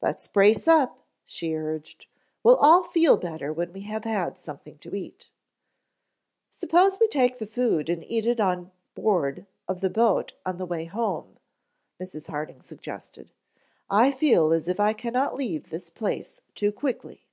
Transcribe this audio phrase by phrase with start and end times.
[0.00, 2.06] "Let's brace up," she urged.
[2.42, 5.28] "We'll all feel better when we have had something to eat."
[6.48, 10.86] "Suppose we take the food and eat it on board the boat on the way
[10.86, 11.38] home,"
[12.00, 12.28] Mrs.
[12.28, 13.28] Harding suggested.
[13.90, 17.26] "I feel as if I cannot leave this place too quickly."